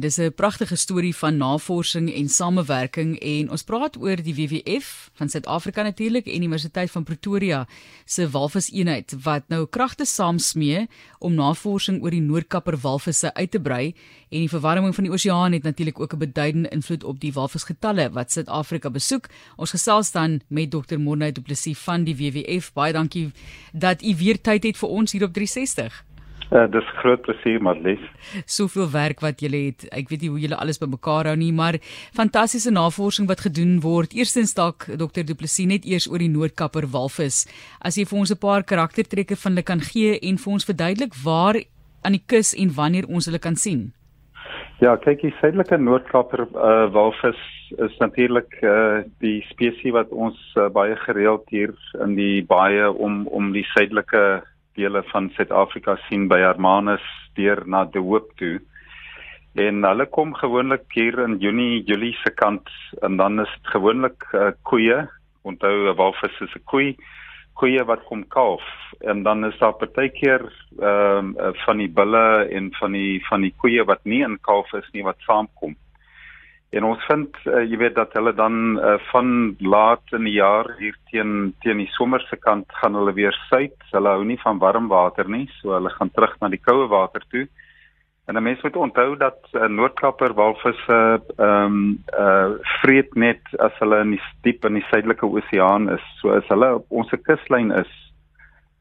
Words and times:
Dis 0.00 0.16
'n 0.18 0.34
pragtige 0.34 0.76
storie 0.76 1.16
van 1.16 1.36
navorsing 1.36 2.14
en 2.14 2.28
samewerking 2.28 3.18
en 3.18 3.50
ons 3.50 3.62
praat 3.62 3.96
oor 3.96 4.16
die 4.22 4.34
WWF 4.34 5.10
van 5.12 5.28
Suid-Afrika 5.28 5.82
natuurlik 5.82 6.26
en 6.26 6.42
Universiteit 6.42 6.90
van 6.90 7.04
Pretoria 7.04 7.68
se 8.04 8.30
walviseenheid 8.30 9.14
wat 9.22 9.42
nou 9.48 9.66
kragte 9.66 10.04
saamsmee 10.04 10.88
om 11.18 11.34
navorsing 11.34 12.02
oor 12.02 12.10
die 12.10 12.20
Noordkapper 12.20 12.76
walvisse 12.76 13.34
uit 13.34 13.50
te 13.50 13.60
brei 13.60 13.94
en 14.30 14.38
die 14.38 14.48
verwarming 14.48 14.94
van 14.94 15.04
die 15.04 15.12
oseaan 15.12 15.52
het 15.52 15.62
natuurlik 15.62 16.00
ook 16.00 16.12
'n 16.14 16.18
beduidende 16.18 16.68
invloed 16.68 17.04
op 17.04 17.20
die 17.20 17.32
walvisgetalle 17.32 18.10
wat 18.10 18.32
Suid-Afrika 18.32 18.90
besoek. 18.90 19.28
Ons 19.56 19.70
gesels 19.70 20.10
dan 20.12 20.40
met 20.48 20.70
Dr. 20.70 20.98
Morne 20.98 21.32
Du 21.32 21.40
Plessis 21.40 21.78
van 21.78 22.04
die 22.04 22.16
WWF. 22.16 22.72
Baie 22.72 22.92
dankie 22.92 23.32
dat 23.72 24.02
u 24.02 24.16
weer 24.16 24.40
tyd 24.40 24.62
het 24.62 24.76
vir 24.76 24.88
ons 24.88 25.12
hier 25.12 25.22
op 25.22 25.32
360. 25.32 26.04
Uh, 26.52 26.66
dis 26.70 26.88
groot 27.00 27.22
plesier 27.24 27.62
Marlies. 27.64 28.02
Soveel 28.46 28.90
werk 28.92 29.22
wat 29.24 29.40
julle 29.40 29.62
het. 29.70 29.86
Ek 29.96 30.10
weet 30.12 30.24
nie 30.24 30.30
hoe 30.30 30.42
julle 30.42 30.58
alles 30.60 30.78
bymekaar 30.82 31.30
hou 31.30 31.36
nie, 31.40 31.52
maar 31.56 31.78
fantastiese 32.14 32.70
navorsing 32.74 33.28
wat 33.30 33.46
gedoen 33.46 33.78
word. 33.84 34.12
Eerstens 34.14 34.54
dalk 34.54 34.86
Dr. 34.86 35.24
Du 35.24 35.34
Plessis 35.34 35.66
net 35.70 35.88
eers 35.88 36.06
oor 36.10 36.20
die 36.20 36.30
Noordkapper 36.30 36.86
walvis. 36.92 37.44
As 37.80 37.96
jy 37.96 38.04
vir 38.04 38.18
ons 38.18 38.30
'n 38.30 38.38
paar 38.38 38.62
karaktertrekke 38.62 39.36
van 39.36 39.52
hulle 39.52 39.64
kan 39.64 39.80
gee 39.80 40.18
en 40.20 40.36
vir 40.38 40.52
ons 40.52 40.64
verduidelik 40.64 41.14
waar 41.24 41.56
aan 42.02 42.12
die 42.12 42.24
kus 42.26 42.54
en 42.54 42.74
wanneer 42.76 43.08
ons 43.08 43.26
hulle 43.26 43.38
kan 43.38 43.56
sien. 43.56 43.92
Ja, 44.82 44.96
kyk, 44.96 45.22
die 45.22 45.34
suidelike 45.40 45.78
Noordkapper 45.78 46.44
uh, 46.52 46.92
walvis 46.92 47.40
is 47.78 47.94
natuurlik 48.00 48.58
uh, 48.62 49.02
die 49.22 49.40
spesies 49.48 49.94
wat 49.94 50.10
ons 50.10 50.36
uh, 50.56 50.68
baie 50.68 50.96
gereeld 51.06 51.46
hier 51.48 51.72
in 52.04 52.14
die 52.18 52.44
baie 52.44 52.90
om 52.90 53.26
om 53.26 53.52
die 53.54 53.64
suidelike 53.72 54.42
dele 54.74 55.02
van 55.12 55.30
Suid-Afrika 55.34 55.96
sien 56.08 56.28
by 56.28 56.38
Hermanus 56.42 57.04
deur 57.34 57.62
na 57.66 57.84
De 57.84 58.02
Hoop 58.02 58.30
toe. 58.38 58.60
En 59.54 59.84
hulle 59.86 60.06
kom 60.06 60.34
gewoonlik 60.34 60.86
hier 60.94 61.18
in 61.22 61.38
Junie, 61.38 61.82
Julie 61.86 62.14
se 62.22 62.30
kant 62.34 62.70
en 63.02 63.16
dan 63.16 63.40
is 63.40 63.52
dit 63.58 63.70
gewoonlik 63.76 64.26
uh, 64.32 64.50
koeie. 64.62 65.04
Onthou 65.42 65.74
'n 65.90 65.96
walvis 65.96 66.40
is 66.40 66.54
'n 66.56 66.64
koei, 66.64 66.96
koeie 67.54 67.84
wat 67.84 68.02
kom 68.08 68.24
kalf 68.28 68.64
en 69.00 69.22
dan 69.22 69.44
is 69.44 69.58
daar 69.58 69.76
partykeer 69.78 70.42
ehm 70.80 71.34
um, 71.38 71.54
van 71.64 71.78
die 71.78 71.88
bulle 71.88 72.48
en 72.50 72.72
van 72.80 72.92
die 72.92 73.22
van 73.28 73.40
die 73.46 73.54
koeie 73.56 73.84
wat 73.84 74.04
nie 74.04 74.22
in 74.26 74.38
kalf 74.40 74.72
is 74.72 74.88
nie 74.92 75.04
wat 75.04 75.18
saamkom. 75.26 75.76
En 76.74 76.86
ons 76.88 77.02
vind 77.06 77.36
uh, 77.46 77.60
jy 77.62 77.78
weet 77.78 77.94
dat 77.94 78.14
hulle 78.18 78.32
dan 78.34 78.54
uh, 78.80 78.96
van 79.12 79.28
laat 79.62 80.14
in 80.16 80.24
die 80.26 80.38
jaar 80.40 80.72
hier 80.80 80.96
teen 81.10 81.52
teen 81.62 81.78
die 81.78 81.90
somerse 81.94 82.36
kant 82.42 82.70
gaan 82.80 82.96
hulle 82.98 83.14
weer 83.14 83.36
suid. 83.48 83.76
Hulle 83.92 84.14
hou 84.16 84.24
nie 84.26 84.40
van 84.42 84.58
warm 84.62 84.88
water 84.90 85.28
nie, 85.30 85.46
so 85.60 85.76
hulle 85.76 85.92
gaan 85.94 86.10
terug 86.16 86.34
na 86.40 86.50
die 86.50 86.62
koue 86.62 86.88
water 86.90 87.22
toe. 87.30 87.44
En 88.26 88.36
'n 88.36 88.42
mens 88.42 88.62
moet 88.62 88.76
onthou 88.76 89.16
dat 89.16 89.38
uh, 89.52 89.68
noordklapper 89.68 90.34
walvisse 90.34 90.98
ehm 91.36 91.46
um, 91.46 91.98
uh 92.18 92.56
vreet 92.80 93.14
net 93.14 93.42
as 93.58 93.78
hulle 93.78 94.00
in 94.00 94.16
die 94.16 94.22
diep 94.42 94.64
in 94.64 94.80
die 94.80 94.86
suidelike 94.90 95.26
oseaan 95.26 95.90
is. 95.92 96.04
So 96.20 96.32
as 96.32 96.48
hulle 96.48 96.74
op 96.80 96.86
ons 96.88 97.12
kuslyn 97.28 97.70
is, 97.70 97.92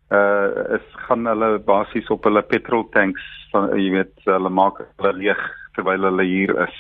uh 0.10 0.80
is 0.80 0.88
gaan 1.06 1.28
hulle 1.28 1.60
basies 1.60 2.10
op 2.10 2.24
hulle 2.24 2.42
petrol 2.42 2.90
tanks 2.90 3.24
van 3.52 3.70
jy 3.78 3.92
weet 4.00 4.16
hulle 4.26 4.50
maak 4.50 4.82
hulle 4.98 5.14
leeg 5.14 5.46
terwyl 5.76 6.10
hulle 6.10 6.24
hier 6.24 6.58
is. 6.68 6.78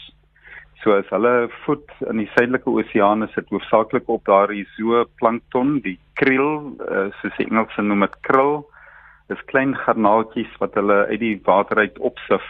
So 0.83 0.91
as 0.99 1.07
hulle 1.15 1.47
voet 1.63 1.91
in 2.11 2.19
die 2.19 2.27
suidelike 2.33 2.67
oseaan 2.67 3.23
is 3.23 3.31
dit 3.37 3.47
hoofsaaklik 3.55 4.09
op 4.11 4.25
daardie 4.27 4.65
zooplankton, 4.75 5.77
die 5.85 5.95
kriel, 6.19 6.73
uh, 6.83 7.07
soos 7.21 7.37
die 7.39 7.47
Engelse 7.47 7.85
noem 7.85 8.03
dit 8.03 8.17
krill. 8.27 8.65
Dis 9.31 9.43
klein 9.47 9.71
garnaaltjies 9.85 10.51
wat 10.59 10.75
hulle 10.75 11.05
uit 11.07 11.21
die 11.21 11.37
water 11.47 11.79
uit 11.85 12.01
opsif. 12.03 12.43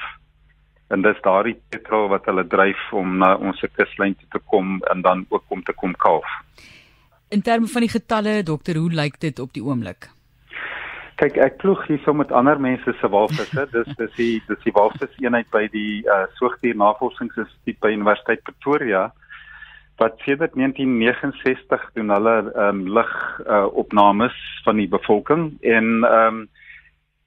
En 0.89 1.05
dis 1.05 1.21
daardie 1.25 1.59
petrol 1.69 2.09
wat 2.09 2.25
hulle 2.29 2.45
dryf 2.49 2.81
om 2.97 3.19
na 3.21 3.35
ons 3.37 3.61
kuslyn 3.77 4.17
toe 4.17 4.31
te 4.33 4.41
kom 4.49 4.79
en 4.89 5.05
dan 5.05 5.25
ook 5.29 5.45
om 5.53 5.61
te 5.63 5.77
kom 5.77 5.93
kalf. 6.01 6.25
In 7.29 7.45
terme 7.45 7.69
van 7.69 7.85
die 7.85 7.93
getalle, 7.93 8.41
dokter, 8.45 8.77
hoe 8.81 8.91
lyk 8.93 9.21
dit 9.21 9.39
op 9.41 9.53
die 9.53 9.63
oomblik? 9.65 10.09
Kyk, 11.21 11.35
ek 11.37 11.59
ploeg 11.61 11.83
hier 11.85 11.99
so 12.01 12.13
met 12.17 12.31
ander 12.33 12.57
mense 12.59 12.93
se 12.99 13.09
walvisse. 13.09 13.67
Dis 13.71 13.89
dis 13.99 14.15
die 14.17 14.41
dis 14.47 14.63
die 14.65 14.73
walviseenheid 14.73 15.49
by 15.53 15.67
die 15.73 16.01
uh, 16.09 16.23
Soogdier 16.39 16.77
Navorsingsinstituut 16.79 17.79
by 17.83 17.91
Universiteit 17.93 18.41
Pretoria 18.47 19.11
wat 20.01 20.17
sedert 20.25 20.55
1969 20.57 21.83
doen 21.93 22.09
hulle 22.09 22.33
ehm 22.55 22.81
um, 22.81 22.81
lig 22.97 23.11
uh, 23.45 23.67
opnames 23.77 24.37
van 24.65 24.81
die 24.81 24.89
bevolking 24.89 25.51
en 25.61 25.89
ehm 26.01 26.41
um, 26.41 26.43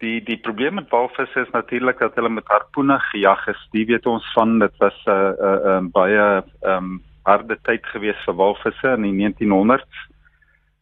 die 0.02 0.18
die 0.26 0.36
probleem 0.36 0.74
met 0.76 0.90
walvisse 0.92 1.46
is 1.46 1.52
natuurlik 1.54 2.02
dat 2.02 2.18
hulle 2.18 2.28
met 2.28 2.50
harpoene 2.52 2.98
gejag 3.12 3.46
is. 3.48 3.62
Die 3.72 3.86
weet 3.86 4.06
ons 4.06 4.26
van 4.34 4.58
dit 4.58 4.74
was 4.82 4.98
'n 5.06 5.10
uh, 5.10 5.30
'n 5.30 5.46
uh, 5.46 5.76
uh, 5.76 5.84
baie 5.92 6.26
ehm 6.42 6.76
um, 6.76 7.02
harde 7.22 7.58
tyd 7.62 7.86
gewees 7.94 8.18
vir 8.26 8.34
walvisse 8.34 8.88
in 8.98 9.02
die 9.02 9.16
1900s 9.22 10.02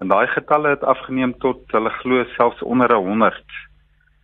En 0.04 0.10
daai 0.10 0.26
getalle 0.28 0.68
het 0.68 0.82
afgeneem 0.84 1.30
tot 1.40 1.62
hulle 1.72 1.88
glo 1.90 2.24
selfs 2.34 2.62
onder 2.62 2.92
100. 2.92 3.54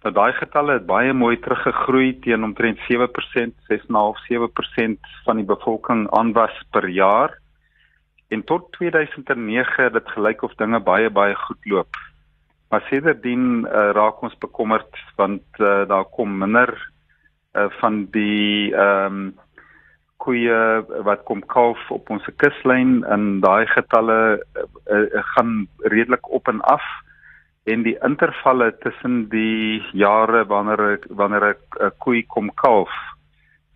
Nou 0.03 0.11
daai 0.13 0.33
getalle 0.37 0.75
het 0.77 0.85
baie 0.85 1.15
mooi 1.17 1.39
teruggegroei 1.41 2.19
teen 2.21 2.45
omtrent 2.45 2.83
7%, 2.85 3.55
6.5-7% 3.71 5.09
van 5.25 5.41
die 5.41 5.47
bevolking 5.49 6.03
aanwas 6.19 6.59
per 6.77 6.89
jaar. 6.89 7.39
En 8.29 8.45
tot 8.45 8.69
2009 8.77 9.85
het 9.85 9.97
dit 9.97 10.13
gelyk 10.19 10.43
of 10.43 10.53
dinge 10.61 10.83
baie 10.85 11.09
baie 11.11 11.35
goed 11.47 11.73
loop. 11.73 11.97
Maar 12.69 12.85
sedertdien 12.91 13.65
uh, 13.65 13.91
raak 13.97 14.21
ons 14.21 14.37
bekommerd 14.39 15.05
want 15.17 15.65
uh, 15.65 15.89
daar 15.89 16.05
kom 16.13 16.39
minder 16.45 16.77
uh, 17.57 17.71
van 17.81 18.05
die 18.13 18.75
ehm 18.75 19.23
um, 19.23 19.39
koeie 20.21 20.57
wat 21.07 21.23
kom 21.25 21.41
kalf 21.49 21.81
op 21.89 22.11
ons 22.13 22.27
kuslyn 22.37 22.99
en 23.09 23.39
daai 23.41 23.65
getalle 23.73 24.19
uh, 24.91 25.23
gaan 25.35 25.69
redelik 25.79 26.31
op 26.31 26.49
en 26.49 26.61
af 26.61 26.83
en 27.65 27.83
die 27.83 27.97
intervalle 28.03 28.71
tussen 28.79 29.29
die 29.29 29.83
jare 29.93 30.45
wanneer 30.47 30.99
wanneer 31.09 31.55
'n 31.55 31.85
uh, 31.85 31.91
koei 31.99 32.27
kom 32.27 32.51
kalf 32.55 32.91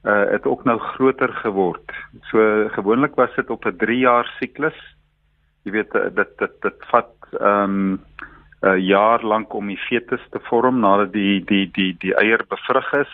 uh, 0.04 0.30
het 0.30 0.46
ook 0.46 0.64
nou 0.64 0.78
groter 0.78 1.32
geword. 1.32 1.92
So 2.30 2.68
gewoonlik 2.68 3.14
was 3.14 3.34
dit 3.34 3.50
op 3.50 3.64
'n 3.64 3.76
3 3.76 3.98
jaar 3.98 4.34
siklus. 4.38 4.78
Jy 5.62 5.72
weet 5.72 5.92
dit 5.92 6.38
dit 6.38 6.60
dit 6.60 6.84
vat 6.90 7.12
ehm 7.40 7.70
um, 7.70 8.00
'n 8.62 8.80
jaar 8.80 9.24
lank 9.24 9.54
om 9.54 9.66
die 9.66 9.78
fetus 9.88 10.24
te 10.30 10.40
vorm 10.42 10.80
nadat 10.80 11.12
die 11.12 11.44
die 11.44 11.70
die 11.72 11.96
die 11.98 12.14
eier 12.14 12.44
bevrug 12.48 12.92
is 12.92 13.12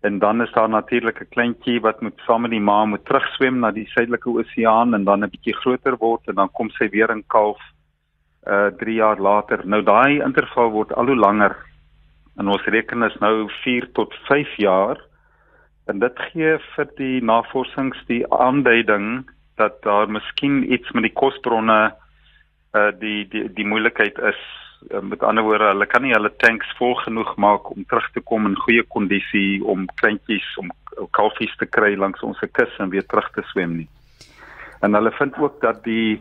en 0.00 0.18
dan 0.18 0.42
is 0.42 0.52
daar 0.52 0.68
natuurlik 0.68 1.20
'n 1.20 1.28
kleintjie 1.28 1.80
wat 1.80 2.00
moet 2.00 2.20
saam 2.26 2.40
met 2.40 2.50
die 2.50 2.60
ma 2.60 2.84
moet 2.84 3.04
terugswem 3.04 3.58
na 3.58 3.70
die 3.70 3.86
suidelike 3.86 4.28
oseaan 4.30 4.94
en 4.94 5.04
dan 5.04 5.24
'n 5.24 5.30
bietjie 5.30 5.56
groter 5.56 5.96
word 5.96 6.28
en 6.28 6.34
dan 6.34 6.50
kom 6.52 6.70
sy 6.70 6.88
weer 6.88 7.10
in 7.10 7.24
kalf 7.26 7.60
uh 8.46 8.66
3 8.66 8.94
jaar 8.94 9.20
later. 9.20 9.66
Nou 9.66 9.82
daai 9.82 10.22
interval 10.22 10.70
word 10.70 10.92
al 10.92 11.06
hoe 11.06 11.16
langer. 11.16 11.56
En 12.36 12.48
ons 12.48 12.64
reken 12.64 13.02
is 13.02 13.18
nou 13.20 13.50
4 13.64 13.92
tot 13.92 14.14
5 14.14 14.56
jaar. 14.56 14.96
En 15.86 15.98
dit 15.98 16.18
gee 16.18 16.58
vir 16.76 16.88
die 16.96 17.22
navorsings 17.22 18.04
die 18.06 18.32
aanduiding 18.32 19.30
dat 19.56 19.82
daar 19.82 20.10
miskien 20.10 20.72
iets 20.72 20.90
met 20.90 21.02
die 21.02 21.12
kosbronne 21.12 21.94
uh 22.74 22.90
die 23.00 23.28
die 23.28 23.52
die 23.52 23.66
moeilikheid 23.66 24.18
is 24.18 24.67
met 25.02 25.22
ander 25.22 25.44
woorde, 25.44 25.72
hulle 25.72 25.86
kan 25.86 26.02
nie 26.02 26.14
hulle 26.14 26.30
tanks 26.38 26.68
vol 26.78 26.94
genoeg 27.02 27.34
maak 27.36 27.70
om 27.70 27.84
terug 27.90 28.06
te 28.14 28.20
kom 28.20 28.46
in 28.46 28.56
goeie 28.56 28.84
kondisie 28.94 29.64
om 29.64 29.86
kleintjies 30.00 30.46
om 30.62 30.70
kalfies 31.14 31.54
te 31.58 31.66
kry 31.66 31.94
langs 31.96 32.22
ons 32.26 32.38
kus 32.52 32.78
en 32.78 32.90
weer 32.90 33.06
terug 33.06 33.28
te 33.34 33.42
swem 33.50 33.76
nie. 33.80 33.88
En 34.82 34.94
hulle 34.94 35.10
vind 35.18 35.38
ook 35.38 35.60
dat 35.60 35.82
die 35.84 36.20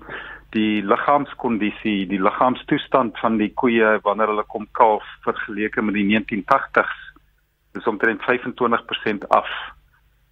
die 0.56 0.82
liggaamskondisie, 0.82 2.08
die 2.08 2.22
liggaamstoestand 2.24 3.18
van 3.20 3.36
die 3.38 3.50
koeie 3.54 3.98
wanneer 4.06 4.32
hulle 4.32 4.46
kom 4.48 4.64
kalf 4.80 5.04
vergeleke 5.26 5.84
met 5.84 5.98
die 5.98 6.06
1980s 6.08 6.96
is 7.78 7.90
omtrent 7.92 8.24
25% 8.24 9.28
af. 9.36 9.50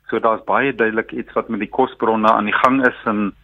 So 0.10 0.20
daar's 0.24 0.46
baie 0.48 0.72
duidelik 0.74 1.12
iets 1.12 1.36
wat 1.36 1.50
met 1.50 1.60
die 1.60 1.70
kosbronne 1.70 2.32
aan 2.32 2.48
die 2.48 2.58
gang 2.64 2.80
is 2.88 3.04
en 3.06 3.36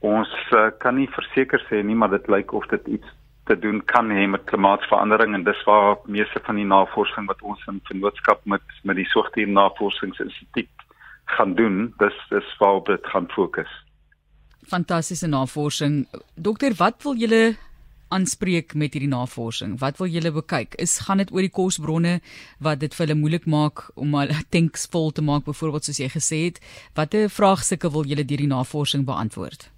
ons 0.00 0.34
uh, 0.50 0.66
kan 0.82 0.98
nie 0.98 1.08
verseker 1.14 1.62
sê 1.68 1.82
nie, 1.84 1.94
maar 1.94 2.10
dit 2.10 2.28
lyk 2.28 2.52
of 2.56 2.66
dit 2.72 2.98
iets 2.98 3.16
te 3.50 3.58
doen 3.58 3.80
kan 3.92 4.10
hê 4.14 4.26
met 4.30 4.46
klimaatsverandering 4.50 5.34
en 5.34 5.44
dis 5.44 5.62
waar 5.66 5.98
meeste 6.16 6.40
van 6.46 6.58
die 6.60 6.68
navorsing 6.76 7.26
wat 7.30 7.42
ons 7.42 7.62
in 7.72 7.80
vennootskap 7.90 8.44
met 8.52 8.76
met 8.86 8.98
die 9.00 9.08
Soogdier 9.12 9.50
Navorsingsinstituut 9.50 10.84
gaan 11.36 11.54
doen, 11.54 11.80
dis 12.02 12.18
dis 12.30 12.52
waar 12.58 12.78
dit 12.86 13.10
gaan 13.12 13.26
fokus. 13.34 13.72
Fantastiese 14.70 15.26
navorsing. 15.26 16.04
Dokter, 16.34 16.74
wat 16.78 17.02
wil 17.02 17.18
julle 17.18 17.42
aanspreek 18.14 18.74
met 18.74 18.94
hierdie 18.94 19.10
navorsing? 19.10 19.76
Wat 19.82 19.98
wil 20.02 20.10
julle 20.10 20.32
bekyk? 20.34 20.74
Is 20.82 20.98
gaan 21.06 21.22
dit 21.22 21.32
oor 21.34 21.46
die 21.46 21.54
kosbronne 21.60 22.18
wat 22.58 22.82
dit 22.82 22.94
vir 22.94 23.06
hulle 23.06 23.18
moeilik 23.18 23.46
maak 23.50 23.86
om 23.94 24.14
hulle 24.18 24.38
tanks 24.54 24.86
vol 24.94 25.10
te 25.14 25.26
maak 25.26 25.46
byvoorbeeld 25.50 25.90
soos 25.90 26.02
jy 26.02 26.10
gesê 26.14 26.40
het? 26.48 26.62
Watter 26.98 27.30
vraagstukke 27.30 27.90
wil 27.94 28.06
julle 28.10 28.26
deur 28.26 28.46
die 28.46 28.54
navorsing 28.54 29.06
beantwoord? 29.10 29.70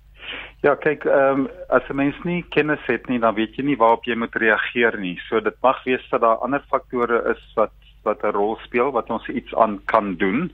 Ja, 0.62 0.76
kyk, 0.78 1.04
ehm 1.10 1.40
um, 1.40 1.48
as 1.74 1.82
'n 1.90 1.96
mens 1.96 2.18
nie 2.22 2.44
kennis 2.54 2.82
het 2.86 3.08
nie, 3.08 3.18
dan 3.18 3.34
weet 3.34 3.56
jy 3.56 3.64
nie 3.64 3.76
waarop 3.76 4.04
jy 4.04 4.14
moet 4.14 4.34
reageer 4.34 4.94
nie. 4.98 5.18
So 5.28 5.40
dit 5.40 5.56
mag 5.62 5.84
wees 5.84 6.04
dat 6.10 6.20
daar 6.20 6.38
ander 6.38 6.62
faktore 6.70 7.18
is 7.34 7.42
wat 7.56 7.72
wat 8.04 8.22
'n 8.22 8.30
rol 8.36 8.56
speel 8.62 8.92
wat 8.92 9.10
ons 9.10 9.26
iets 9.28 9.54
aan 9.54 9.80
kan 9.84 10.14
doen. 10.16 10.52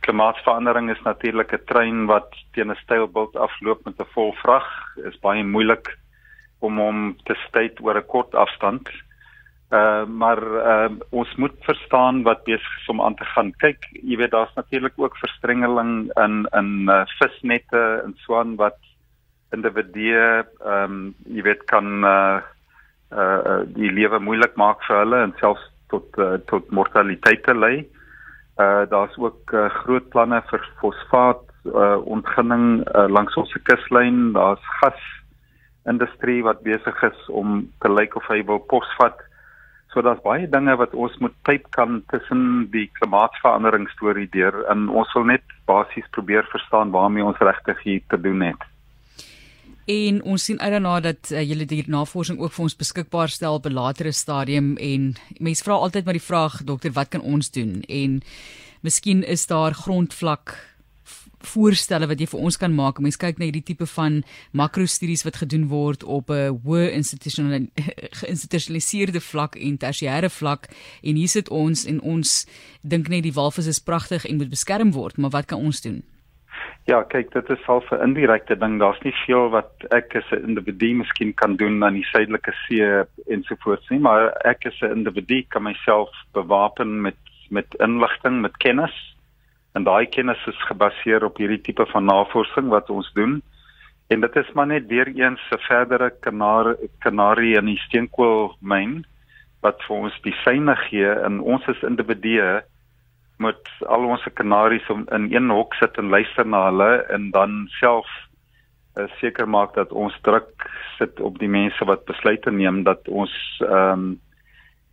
klimaatsverandering 0.00 0.90
is 0.90 1.02
natuurlik 1.02 1.52
'n 1.52 1.64
trein 1.66 2.06
wat 2.06 2.30
teen 2.52 2.70
'n 2.70 2.76
styl 2.82 3.06
bult 3.06 3.36
afloop 3.36 3.84
met 3.84 3.98
'n 3.98 4.12
vol 4.14 4.32
vrag. 4.32 4.66
Is 5.04 5.18
baie 5.20 5.44
moeilik 5.44 5.98
om 6.60 6.78
hom 6.78 7.16
te 7.24 7.34
stuit 7.48 7.80
oor 7.80 7.96
'n 7.96 8.06
kort 8.06 8.34
afstand. 8.34 8.88
Uh 9.72 10.04
maar 10.04 10.42
uh 10.42 10.90
ons 11.10 11.34
moet 11.36 11.56
verstaan 11.60 12.22
wat 12.22 12.44
besig 12.44 12.78
is 12.80 12.88
om 12.88 13.00
aan 13.02 13.14
te 13.14 13.24
gaan. 13.24 13.52
Kyk, 13.52 13.78
jy 14.02 14.16
weet 14.16 14.30
daar's 14.30 14.54
natuurlik 14.54 14.94
ook 14.96 15.16
verstrengeling 15.16 16.10
in 16.16 16.46
in 16.52 16.88
uh, 16.88 17.02
visnette 17.18 18.02
en 18.04 18.14
swaan 18.16 18.56
wat 18.56 18.78
individue 19.56 20.44
ehm 20.64 20.84
um, 20.84 21.14
jy 21.26 21.44
weet 21.46 21.66
kan 21.72 22.04
uh 22.04 22.40
uh 23.10 23.62
die 23.74 23.90
lewe 23.90 24.20
moeilik 24.22 24.56
maak 24.56 24.82
vir 24.86 25.02
hulle 25.02 25.22
en 25.26 25.34
selfs 25.40 25.64
tot 25.90 26.18
uh, 26.18 26.36
tot 26.50 26.70
mortaliteit 26.70 27.42
te 27.46 27.54
lei. 27.54 27.76
Uh 28.60 28.86
daar's 28.90 29.16
ook 29.18 29.54
uh, 29.54 29.68
groot 29.82 30.08
planne 30.14 30.42
vir 30.50 30.68
fosfaat 30.82 31.42
uh 31.66 31.98
ontginning 32.06 32.84
uh, 32.94 33.08
langs 33.08 33.36
ons 33.36 33.56
kuslyn. 33.66 34.32
Daar's 34.38 34.70
gas 34.80 35.02
industrie 35.90 36.42
wat 36.46 36.62
besig 36.62 37.02
is 37.02 37.28
om 37.28 37.66
te 37.80 37.90
lyk 37.90 38.16
of 38.16 38.26
hy 38.28 38.42
wil 38.46 38.62
posvat. 38.72 39.18
So 39.90 40.02
daar's 40.06 40.22
baie 40.22 40.46
dinge 40.46 40.76
wat 40.78 40.94
ons 40.94 41.16
moet 41.18 41.34
pyp 41.48 41.66
kan 41.74 42.02
tussen 42.12 42.68
die 42.70 42.86
klimaatsverandering 43.00 43.88
storie 43.96 44.28
deur 44.30 44.62
en 44.70 44.86
ons 44.88 45.14
wil 45.18 45.26
net 45.32 45.56
basies 45.66 46.06
probeer 46.14 46.46
verstaan 46.52 46.94
waarmee 46.94 47.26
ons 47.26 47.42
regtig 47.42 47.82
hier 47.82 48.04
te 48.12 48.20
doen 48.20 48.46
het 48.52 48.69
en 49.90 50.22
ons 50.22 50.44
sien 50.44 50.60
uit 50.60 50.70
daarna 50.70 51.00
dat 51.00 51.32
uh, 51.32 51.42
julle 51.42 51.66
die 51.66 51.82
navorsing 51.90 52.38
ook 52.38 52.54
vir 52.54 52.66
ons 52.68 52.78
beskikbaar 52.78 53.32
stel 53.32 53.58
op 53.58 53.66
'n 53.66 53.74
latere 53.74 54.12
stadium 54.12 54.76
en 54.76 55.14
mense 55.38 55.64
vra 55.64 55.74
altyd 55.74 56.04
maar 56.04 56.18
die 56.18 56.30
vraag 56.30 56.62
dokter 56.64 56.92
wat 56.92 57.08
kan 57.08 57.20
ons 57.20 57.50
doen 57.50 57.82
en 57.88 58.22
miskien 58.82 59.24
is 59.24 59.46
daar 59.46 59.74
grondvlak 59.74 60.70
voorstelle 61.40 62.04
wat 62.06 62.20
jy 62.20 62.26
vir 62.26 62.40
ons 62.40 62.56
kan 62.60 62.74
maak. 62.74 63.00
Mense 63.00 63.18
kyk 63.20 63.38
na 63.38 63.44
hierdie 63.48 63.64
tipe 63.64 63.86
van 63.94 64.22
makrostudies 64.56 65.24
wat 65.24 65.36
gedoen 65.40 65.68
word 65.68 66.04
op 66.04 66.30
'n 66.30 66.60
hoë 66.64 66.92
institusionaliseerde 66.92 69.20
vlak 69.30 69.56
en 69.56 69.78
tersiêre 69.78 70.30
vlak 70.30 70.68
en 71.02 71.16
hier 71.16 71.28
sit 71.28 71.48
ons 71.48 71.84
en 71.84 72.00
ons 72.00 72.46
dink 72.82 73.08
net 73.08 73.22
die 73.22 73.32
walvis 73.32 73.66
is 73.66 73.80
pragtig 73.80 74.26
en 74.26 74.36
moet 74.36 74.50
beskerm 74.50 74.92
word, 74.92 75.16
maar 75.16 75.30
wat 75.30 75.46
kan 75.46 75.58
ons 75.58 75.80
doen? 75.80 76.02
Ja, 76.88 77.02
kyk, 77.02 77.32
dit 77.32 77.50
is 77.50 77.66
al 77.68 77.84
'n 77.90 78.02
indirekte 78.02 78.56
ding. 78.56 78.78
Daar's 78.78 79.00
nie 79.02 79.14
veel 79.26 79.50
wat 79.50 79.72
ek 79.90 80.16
as 80.16 80.30
'n 80.32 80.44
individu 80.48 80.94
miskien 80.94 81.34
kan 81.34 81.56
doen 81.56 81.84
aan 81.84 81.94
die 81.94 82.04
suidelike 82.04 82.52
see 82.66 83.04
ensovoorts 83.26 83.88
nie, 83.88 84.00
maar 84.00 84.32
ek 84.44 84.66
as 84.66 84.80
'n 84.80 84.96
individu 84.96 85.42
kan 85.48 85.62
myself 85.62 86.10
bewapen 86.32 87.00
met 87.00 87.16
met 87.50 87.74
inligting, 87.74 88.40
met 88.40 88.56
kennis. 88.56 89.16
En 89.72 89.84
daai 89.84 90.06
kennis 90.06 90.46
is 90.46 90.66
gebaseer 90.66 91.24
op 91.24 91.36
hierdie 91.36 91.60
tipe 91.60 91.86
van 91.86 92.04
navorsing 92.04 92.68
wat 92.68 92.90
ons 92.90 93.12
doen. 93.12 93.42
En 94.08 94.20
dit 94.20 94.36
is 94.36 94.52
maar 94.52 94.66
net 94.66 94.86
weer 94.86 95.06
eens 95.06 95.40
'n 95.50 95.58
verdere 95.58 96.10
kanarie 96.20 96.90
kanarie 96.98 97.56
in 97.56 97.64
die 97.64 97.78
steenkoolmyn 97.78 99.04
wat 99.60 99.82
vir 99.82 99.96
ons 99.96 100.20
die 100.22 100.34
syne 100.44 100.76
gee 100.76 101.10
in 101.26 101.40
ons 101.40 101.66
as 101.68 101.82
individue 101.82 102.62
moet 103.40 103.70
al 103.88 104.04
ons 104.04 104.26
kanaries 104.34 104.88
in 105.16 105.28
een 105.32 105.50
hok 105.50 105.74
sit 105.80 105.98
en 105.98 106.12
luister 106.12 106.46
na 106.46 106.66
hulle 106.68 106.90
en 107.14 107.30
dan 107.34 107.62
self 107.80 108.08
uh, 108.98 109.06
seker 109.20 109.48
maak 109.48 109.74
dat 109.74 109.92
ons 109.92 110.16
druk 110.26 110.66
sit 110.98 111.20
op 111.20 111.38
die 111.40 111.48
mense 111.48 111.84
wat 111.88 112.04
besluite 112.10 112.52
neem 112.52 112.84
dat 112.88 113.08
ons 113.08 113.36
ehm 113.66 113.92
um, 113.92 114.10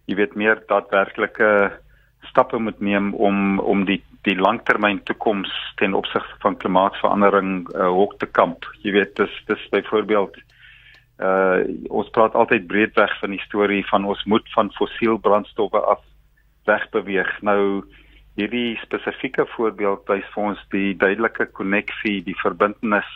jy 0.08 0.16
weet 0.16 0.38
meer 0.40 0.62
daadwerklike 0.70 1.48
stappe 2.30 2.60
moet 2.64 2.80
neem 2.80 3.14
om 3.14 3.60
om 3.60 3.84
die 3.86 4.00
die 4.28 4.36
langtermyn 4.40 5.02
toekoms 5.08 5.52
ten 5.80 5.94
opsigte 5.94 6.40
van 6.44 6.58
klimaatsverandering 6.60 7.68
uh, 7.76 7.88
hok 7.96 8.18
te 8.20 8.28
kamp. 8.28 8.66
Jy 8.84 8.92
weet 8.96 9.16
dis 9.20 9.36
dis 9.48 9.70
byvoorbeeld 9.76 10.40
uh 11.18 11.64
ons 11.90 12.10
praat 12.14 12.36
altyd 12.38 12.68
breedweg 12.70 13.14
van 13.20 13.32
die 13.34 13.42
storie 13.42 13.82
van 13.90 14.06
ons 14.06 14.24
moet 14.30 14.52
van 14.54 14.70
fossiel 14.78 15.18
brandstowwe 15.18 15.80
af 15.94 16.04
wegbeweeg. 16.70 17.32
Nou 17.42 17.84
hierdie 18.38 18.78
spesifieke 18.84 19.48
voorbeeld 19.56 20.06
wys 20.12 20.26
vir 20.34 20.44
ons 20.52 20.60
die 20.74 20.94
duidelike 21.02 21.50
koneksie, 21.58 22.22
die 22.22 22.38
verbintenis 22.38 23.10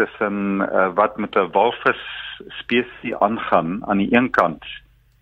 tussen 0.00 0.62
uh, 0.64 0.88
wat 0.96 1.18
met 1.18 1.36
'n 1.36 1.52
walvis 1.52 2.02
spesies 2.62 3.14
aangaan 3.20 3.84
aan 3.86 3.98
die 3.98 4.12
een 4.14 4.30
kant 4.30 4.64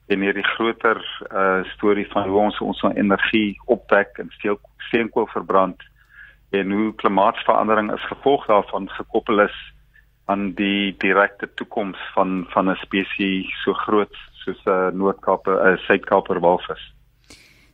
en 0.06 0.20
hierdie 0.20 0.46
groter 0.54 1.02
uh, 1.32 1.64
storie 1.74 2.06
van 2.12 2.28
hoe 2.28 2.38
ons 2.38 2.58
ons 2.60 2.82
energie 2.94 3.58
opwek 3.66 4.18
en 4.18 4.30
steel 4.38 4.60
steenkool 4.88 5.26
verbrand 5.26 5.82
en 6.50 6.70
hoe 6.70 6.94
klimaatsverandering 6.94 7.90
as 7.92 8.10
gevolg 8.12 8.46
daarvan 8.46 8.88
gekoppel 8.90 9.40
is 9.40 9.56
aan 10.24 10.52
die 10.54 10.94
direkte 10.98 11.48
toekoms 11.54 11.98
van 12.14 12.46
van 12.54 12.70
'n 12.70 12.78
spesies 12.86 13.62
so 13.64 13.72
groot 13.72 14.14
soos 14.32 14.62
'n 14.64 14.70
uh, 14.70 14.90
Noord-Kaap, 14.92 15.46
'n 15.46 15.50
uh, 15.50 15.76
Suid-Kaap 15.86 16.28
walvis 16.28 16.94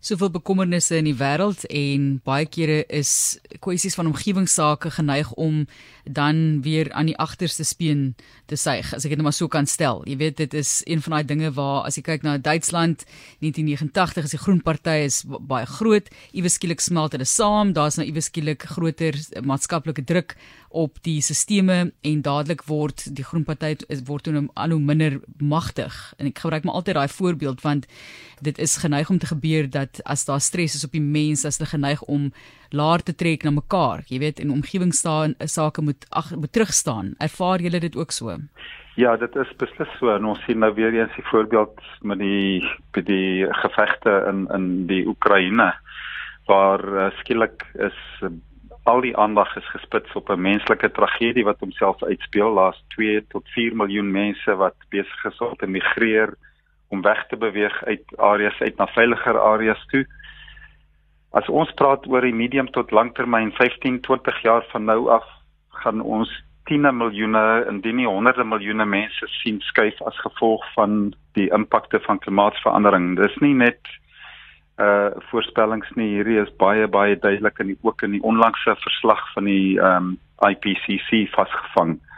soveel 0.02 0.32
bekommernisse 0.34 0.96
in 0.98 1.06
die 1.06 1.14
wêreld 1.14 1.62
en 1.70 2.06
baie 2.26 2.46
kere 2.50 2.80
is 2.90 3.38
kwessies 3.62 3.94
van 3.94 4.08
omgewingsake 4.10 4.90
geneig 4.96 5.30
om 5.38 5.60
dan 6.04 6.62
weer 6.64 6.90
aan 6.92 7.06
die 7.06 7.16
agterste 7.22 7.62
speen 7.64 8.16
te 8.50 8.58
suig 8.58 8.90
as 8.96 9.06
ek 9.06 9.12
dit 9.14 9.20
net 9.20 9.28
maar 9.28 9.36
so 9.36 9.46
kan 9.46 9.68
stel. 9.70 10.02
Jy 10.08 10.16
weet 10.18 10.40
dit 10.40 10.56
is 10.58 10.80
een 10.90 11.04
van 11.04 11.16
daai 11.16 11.28
dinge 11.28 11.52
waar 11.54 11.86
as 11.86 12.00
jy 12.00 12.02
kyk 12.08 12.26
na 12.26 12.34
Duitsland 12.42 13.04
1989 13.44 14.26
as 14.26 14.34
die 14.34 14.42
Groen 14.42 14.62
Party 14.66 14.96
is 15.06 15.20
baie 15.22 15.68
groot, 15.70 16.10
iewes 16.34 16.58
skielik 16.58 16.82
smelt 16.82 17.14
hulle 17.14 17.28
saam, 17.28 17.70
daar's 17.76 18.00
nou 18.00 18.08
iewes 18.08 18.26
skielik 18.32 18.66
groter 18.74 19.14
maatskaplike 19.46 20.02
druk 20.08 20.34
op 20.72 20.98
die 21.06 21.20
sisteme 21.22 21.92
en 22.02 22.22
dadelik 22.24 22.64
word 22.66 23.04
die 23.14 23.24
Groen 23.28 23.46
Party 23.46 23.76
word 24.08 24.26
toe 24.26 24.46
al 24.58 24.74
hoe 24.74 24.80
minder 24.82 25.20
magtig. 25.38 25.94
En 26.18 26.26
ek 26.32 26.42
gebruik 26.42 26.66
maar 26.66 26.80
altyd 26.80 26.98
daai 26.98 27.08
voorbeeld 27.12 27.62
want 27.62 27.86
dit 28.42 28.58
is 28.58 28.80
geneig 28.82 29.10
om 29.10 29.18
te 29.22 29.30
gebeur 29.30 29.68
dat 29.70 29.91
as 30.04 30.24
daar 30.24 30.40
stres 30.40 30.74
is 30.74 30.84
op 30.84 30.92
die 30.92 31.04
mens, 31.04 31.44
as 31.44 31.58
hulle 31.58 31.68
geneig 31.68 32.02
om 32.02 32.30
laer 32.70 33.02
te 33.02 33.14
trek 33.14 33.44
na 33.44 33.50
mekaar, 33.50 34.04
jy 34.08 34.18
weet, 34.18 34.40
en 34.40 34.50
omgewing 34.50 34.94
staan 34.94 35.34
sake 35.44 35.82
moet 35.82 36.06
ag 36.10 36.32
moet 36.36 36.52
terugstaan. 36.52 37.14
Ervaar 37.18 37.60
julle 37.60 37.80
dit 37.80 37.96
ook 37.96 38.10
so? 38.10 38.38
Ja, 38.96 39.16
dit 39.16 39.36
is 39.36 39.52
beslis 39.56 39.88
so 39.98 40.12
en 40.12 40.24
ons 40.28 40.40
sien 40.44 40.58
nou 40.60 40.72
weer 40.76 40.92
eens 40.94 41.14
die 41.16 41.24
voorbeeld 41.30 41.80
met 42.02 42.18
die 42.18 42.60
met 42.92 43.06
die 43.06 43.46
gevegte 43.64 44.24
in 44.28 44.46
in 44.52 44.86
die 44.86 45.06
Oekraïne 45.08 45.72
waar 46.46 46.82
uh, 46.84 47.10
skielik 47.20 47.64
is 47.74 47.98
uh, 48.22 48.28
al 48.84 49.00
die 49.00 49.14
aandag 49.16 49.56
is 49.56 49.68
gespits 49.70 50.12
op 50.18 50.28
'n 50.30 50.40
menslike 50.40 50.90
tragedie 50.90 51.44
wat 51.44 51.60
homself 51.60 52.02
uitspeel. 52.02 52.52
Laas 52.52 52.84
2 52.88 53.24
tot 53.28 53.48
4 53.48 53.76
miljoen 53.76 54.10
mense 54.10 54.56
wat 54.56 54.74
besig 54.90 55.24
is 55.24 55.38
om 55.38 55.56
te 55.56 55.66
migreer 55.66 56.34
om 56.92 57.02
weg 57.02 57.26
te 57.28 57.36
beweeg 57.36 57.84
uit 57.84 58.16
areas 58.16 58.60
uit 58.60 58.76
na 58.76 58.86
veiliger 58.86 59.38
areas 59.40 59.84
toe. 59.92 60.04
As 61.32 61.48
ons 61.48 61.72
praat 61.80 62.04
oor 62.06 62.24
die 62.26 62.36
medium 62.36 62.68
tot 62.76 62.92
langtermyn 62.92 63.54
15, 63.56 64.02
20 64.04 64.42
jaar 64.44 64.66
van 64.74 64.84
nou 64.90 65.08
af, 65.14 65.24
gaan 65.82 66.04
ons 66.04 66.30
10 66.68 66.84
miljoene 66.96 67.64
indien 67.70 67.96
nie 67.96 68.06
honderde 68.06 68.44
miljoene 68.44 68.84
mense 68.86 69.28
sien 69.40 69.58
skuif 69.64 69.98
as 70.06 70.20
gevolg 70.26 70.66
van 70.76 71.14
die 71.38 71.48
impakte 71.56 72.00
van 72.04 72.20
klimaatsverandering. 72.20 73.16
Dis 73.20 73.40
nie 73.40 73.56
net 73.64 73.80
uh 74.80 75.10
voorspellings 75.28 75.90
nie 76.00 76.08
hierdie 76.14 76.38
is 76.40 76.52
baie 76.60 76.86
baie 76.88 77.16
duidelik 77.20 77.58
in 77.60 77.72
die 77.72 77.80
ook 77.84 78.02
in 78.06 78.14
die 78.16 78.22
onlangse 78.24 78.72
verslag 78.84 79.20
van 79.34 79.48
die 79.48 79.76
um 79.80 80.14
IPCC 80.48 81.28
vasgevang. 81.34 81.98
Uh 81.98 82.11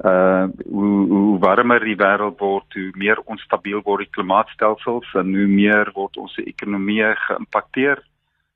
hoe 0.00 1.06
hoe 1.08 1.38
warmer 1.38 1.84
die 1.84 1.96
wêreld 1.96 2.38
word, 2.40 2.64
hoe 2.72 2.90
meer 2.96 3.20
onstabiel 3.24 3.82
word 3.84 4.06
die 4.06 4.14
klimaatstelsels 4.16 5.08
en 5.20 5.34
hoe 5.36 5.46
meer 5.46 5.90
word 5.94 6.16
ons 6.16 6.36
ekonomie 6.40 7.04
geïmpakteer. 7.26 8.00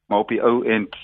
Maar 0.08 0.24
op 0.24 0.32
die 0.32 0.40
ou 0.42 0.62
end 0.64 0.96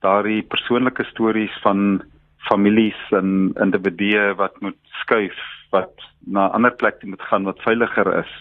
daardie 0.00 0.42
persoonlike 0.42 1.04
stories 1.04 1.52
van 1.62 2.02
families 2.48 3.00
en 3.10 3.52
individue 3.60 4.34
wat 4.40 4.56
moet 4.60 4.80
skuif, 5.02 5.36
wat 5.72 5.92
na 6.26 6.48
'n 6.48 6.54
ander 6.60 6.72
plek 6.72 7.04
moet 7.04 7.22
gaan 7.22 7.44
wat 7.44 7.62
veiliger 7.62 8.18
is 8.18 8.32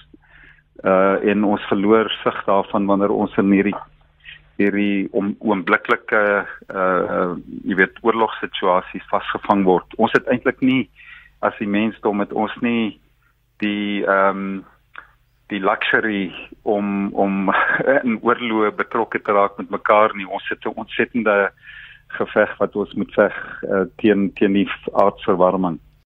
uh 0.84 1.16
en 1.30 1.44
ons 1.44 1.62
verloor 1.70 2.10
sig 2.24 2.44
daarvan 2.46 2.86
wanneer 2.86 3.12
ons 3.12 3.36
in 3.38 3.52
hierdie 3.52 3.76
hierdie 4.58 5.08
om 5.12 5.36
oombliklike 5.40 6.20
uh, 6.20 6.46
uh 6.80 7.36
jy 7.64 7.76
weet 7.76 8.02
oorlogssituasies 8.02 9.06
vasgevang 9.10 9.64
word. 9.66 9.96
Ons 9.98 10.12
het 10.14 10.28
eintlik 10.28 10.62
nie 10.62 10.90
as 11.44 11.58
die 11.60 11.68
mensdom 11.68 12.18
met 12.24 12.34
ons 12.34 12.54
nie 12.62 13.00
die 13.64 14.04
ehm 14.06 14.38
um, 14.38 14.64
die 15.52 15.60
luxury 15.60 16.32
om 16.64 17.14
om 17.14 17.52
in 18.08 18.18
oorloë 18.24 18.72
betrokke 18.80 19.20
te 19.22 19.36
raak 19.36 19.58
met 19.60 19.70
mekaar 19.70 20.16
nie. 20.16 20.28
Ons 20.28 20.48
het 20.50 20.66
'n 20.66 20.80
ontsettende 20.84 21.52
geveg 22.08 22.58
wat 22.58 22.76
ons 22.76 22.94
moet 22.94 23.14
veg 23.14 23.36
uh, 23.64 23.86
teen 23.98 24.32
teen 24.34 24.54
die 24.54 24.70
aardverwarming. 24.94 25.80